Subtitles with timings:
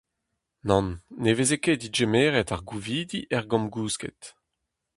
[0.67, 0.89] Nann,
[1.23, 4.21] ne veze ket degemeret ar gouvidi er gambr-gousket.